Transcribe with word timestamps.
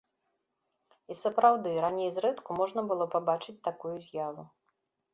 І 1.11 1.17
сапраўды, 1.23 1.69
раней 1.87 2.11
зрэдку 2.17 2.49
можна 2.63 2.87
было 2.93 3.05
пабачыць 3.15 3.59
такую 3.71 3.97
з'яву. 4.11 4.43